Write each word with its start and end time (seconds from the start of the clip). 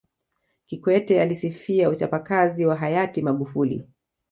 Kikwete 0.65 1.21
alisifia 1.21 1.89
uchapakazi 1.89 2.65
wa 2.65 2.75
Hayati 2.75 3.21
Magufuli 3.21 3.87